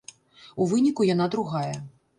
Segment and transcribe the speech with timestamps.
[0.61, 1.73] У выніку яна другая.